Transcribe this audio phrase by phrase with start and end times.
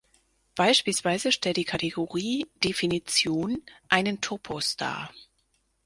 [0.55, 5.13] Beispielsweise stellt die Kategorie „Definition“ einen Topos dar.